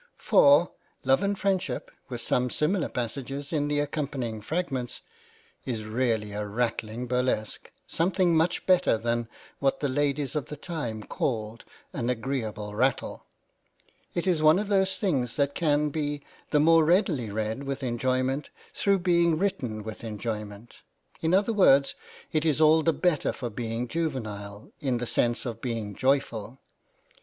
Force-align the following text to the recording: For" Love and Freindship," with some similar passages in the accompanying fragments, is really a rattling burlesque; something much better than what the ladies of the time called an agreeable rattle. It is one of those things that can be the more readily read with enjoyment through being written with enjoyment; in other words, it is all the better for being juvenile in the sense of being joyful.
For" 0.17 0.71
Love 1.05 1.21
and 1.21 1.37
Freindship," 1.37 1.91
with 2.09 2.21
some 2.21 2.49
similar 2.49 2.89
passages 2.89 3.53
in 3.53 3.67
the 3.67 3.79
accompanying 3.79 4.41
fragments, 4.41 5.03
is 5.63 5.85
really 5.85 6.31
a 6.31 6.43
rattling 6.43 7.05
burlesque; 7.05 7.69
something 7.85 8.35
much 8.35 8.65
better 8.65 8.97
than 8.97 9.27
what 9.59 9.79
the 9.79 9.87
ladies 9.87 10.35
of 10.35 10.47
the 10.47 10.55
time 10.57 11.03
called 11.03 11.65
an 11.93 12.09
agreeable 12.09 12.73
rattle. 12.73 13.27
It 14.15 14.25
is 14.25 14.41
one 14.41 14.57
of 14.57 14.69
those 14.69 14.97
things 14.97 15.35
that 15.35 15.53
can 15.53 15.89
be 15.89 16.23
the 16.49 16.59
more 16.59 16.83
readily 16.83 17.29
read 17.29 17.61
with 17.65 17.83
enjoyment 17.83 18.49
through 18.73 18.97
being 19.05 19.37
written 19.37 19.83
with 19.83 20.03
enjoyment; 20.03 20.77
in 21.21 21.35
other 21.35 21.53
words, 21.53 21.93
it 22.33 22.43
is 22.43 22.59
all 22.59 22.81
the 22.81 22.91
better 22.91 23.31
for 23.31 23.51
being 23.51 23.87
juvenile 23.87 24.71
in 24.79 24.97
the 24.97 25.05
sense 25.05 25.45
of 25.45 25.61
being 25.61 25.93
joyful. 25.93 26.57